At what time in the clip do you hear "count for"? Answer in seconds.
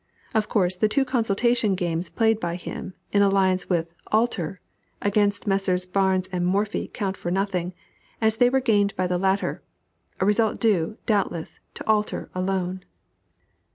6.87-7.29